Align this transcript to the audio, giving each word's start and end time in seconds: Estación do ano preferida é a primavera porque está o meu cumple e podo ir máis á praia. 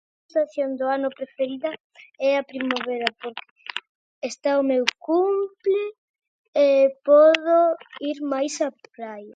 Estación 0.29 0.69
do 0.79 0.85
ano 0.97 1.09
preferida 1.17 1.69
é 2.27 2.31
a 2.35 2.47
primavera 2.51 3.07
porque 3.21 3.45
está 4.31 4.51
o 4.61 4.67
meu 4.71 4.83
cumple 5.07 5.83
e 6.67 6.69
podo 7.09 7.55
ir 8.09 8.17
máis 8.31 8.53
á 8.67 8.69
praia. 8.97 9.29